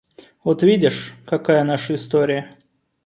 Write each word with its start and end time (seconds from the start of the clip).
Вот 0.43 0.63
видишь, 0.63 1.13
какая 1.27 1.63
наша 1.63 1.93
история! 1.93 2.49